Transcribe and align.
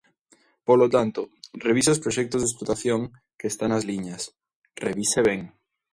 Polo 0.67 0.87
tanto, 0.95 1.21
revise 1.67 1.93
os 1.95 2.01
proxectos 2.03 2.41
de 2.41 2.47
explotación, 2.49 3.01
que 3.39 3.47
están 3.51 3.71
as 3.77 3.87
liñas; 3.89 4.21
revise 4.85 5.19
ben. 5.29 5.41